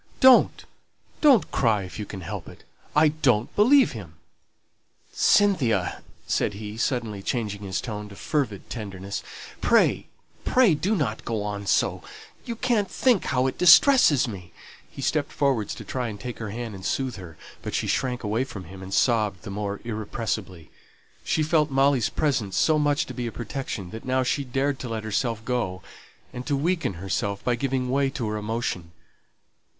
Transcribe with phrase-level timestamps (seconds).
[0.19, 0.65] Don't,
[1.21, 2.63] don't cry if you can help it;
[2.95, 4.15] I don't believe him."
[5.13, 9.21] "Cynthia," said he, suddenly changing his tone to fervid tenderness,
[9.61, 10.07] "pray,
[10.43, 12.01] pray do not go on so;
[12.45, 14.51] you can't think how it distresses me!"
[14.89, 18.23] He stepped forward to try and take her hand and soothe her; but she shrank
[18.23, 20.71] away from him, and sobbed the more irrepressibly.
[21.23, 24.89] She felt Molly's presence so much to be a protection that now she dared to
[24.89, 25.83] let herself go,
[26.33, 28.93] and to weaken herself by giving way to her emotion.